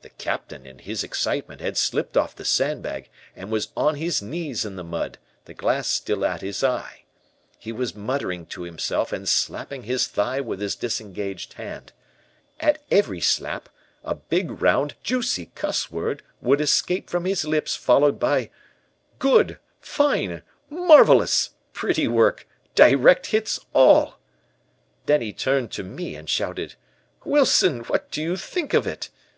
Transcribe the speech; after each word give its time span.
"The 0.00 0.08
Captain, 0.08 0.64
in 0.64 0.78
his 0.78 1.04
excitement, 1.04 1.60
had 1.60 1.76
slipped 1.76 2.16
off 2.16 2.34
the 2.34 2.46
sandbag, 2.46 3.10
and 3.36 3.50
was 3.50 3.68
on 3.76 3.96
his 3.96 4.22
knees 4.22 4.64
in 4.64 4.76
the 4.76 4.82
mud, 4.82 5.18
the 5.44 5.52
glass 5.52 5.86
still 5.86 6.24
at 6.24 6.40
his 6.40 6.64
eye. 6.64 7.02
He 7.58 7.70
was 7.70 7.94
muttering 7.94 8.46
to 8.46 8.62
himself 8.62 9.12
and 9.12 9.28
slapping 9.28 9.82
his 9.82 10.06
thigh 10.06 10.40
with 10.40 10.62
his 10.62 10.74
disengaged 10.76 11.52
hand. 11.52 11.92
At 12.58 12.80
every 12.90 13.20
slap 13.20 13.68
a 14.02 14.14
big 14.14 14.62
round 14.62 14.94
juicy 15.02 15.50
cuss 15.54 15.90
word 15.90 16.22
would 16.40 16.62
escape 16.62 17.10
from 17.10 17.26
his 17.26 17.44
lips 17.44 17.76
followed 17.76 18.18
by: 18.18 18.48
"'Good, 19.18 19.58
Fine, 19.78 20.40
Marvelous, 20.70 21.50
Pretty 21.74 22.08
Work, 22.08 22.48
Direct 22.74 23.26
Hits, 23.26 23.60
All! 23.74 24.18
"Then 25.04 25.20
he 25.20 25.34
turned 25.34 25.70
to 25.72 25.82
me 25.84 26.14
and 26.16 26.30
shouted: 26.30 26.76
"'Wilson, 27.26 27.80
what 27.80 28.10
do 28.10 28.22
you 28.22 28.38
think 28.38 28.72
of 28.72 28.86
it? 28.86 29.10